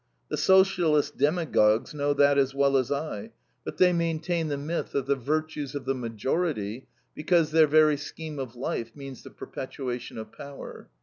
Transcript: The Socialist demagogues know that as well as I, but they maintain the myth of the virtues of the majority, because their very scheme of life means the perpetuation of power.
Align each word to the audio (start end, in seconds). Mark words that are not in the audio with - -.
The 0.29 0.35
Socialist 0.37 1.17
demagogues 1.19 1.93
know 1.93 2.15
that 2.15 2.39
as 2.39 2.55
well 2.55 2.75
as 2.75 2.91
I, 2.91 3.29
but 3.63 3.77
they 3.77 3.93
maintain 3.93 4.47
the 4.47 4.57
myth 4.57 4.95
of 4.95 5.05
the 5.05 5.15
virtues 5.15 5.75
of 5.75 5.85
the 5.85 5.93
majority, 5.93 6.87
because 7.13 7.51
their 7.51 7.67
very 7.67 7.97
scheme 7.97 8.39
of 8.39 8.55
life 8.55 8.95
means 8.95 9.21
the 9.21 9.29
perpetuation 9.29 10.17
of 10.17 10.31
power. 10.31 10.89